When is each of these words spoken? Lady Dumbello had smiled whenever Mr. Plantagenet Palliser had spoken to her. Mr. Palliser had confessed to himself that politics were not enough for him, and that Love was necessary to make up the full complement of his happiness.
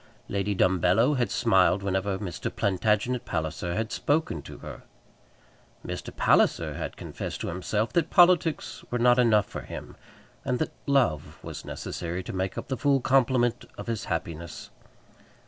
Lady 0.27 0.55
Dumbello 0.55 1.13
had 1.15 1.29
smiled 1.29 1.83
whenever 1.83 2.17
Mr. 2.17 2.49
Plantagenet 2.51 3.23
Palliser 3.23 3.75
had 3.75 3.91
spoken 3.91 4.41
to 4.41 4.57
her. 4.57 4.81
Mr. 5.85 6.09
Palliser 6.17 6.73
had 6.73 6.97
confessed 6.97 7.39
to 7.41 7.49
himself 7.49 7.93
that 7.93 8.09
politics 8.09 8.83
were 8.89 8.97
not 8.97 9.19
enough 9.19 9.45
for 9.45 9.61
him, 9.61 9.95
and 10.43 10.57
that 10.57 10.73
Love 10.87 11.37
was 11.43 11.65
necessary 11.65 12.23
to 12.23 12.33
make 12.33 12.57
up 12.57 12.67
the 12.67 12.77
full 12.77 12.99
complement 12.99 13.63
of 13.77 13.85
his 13.85 14.05
happiness. 14.05 14.71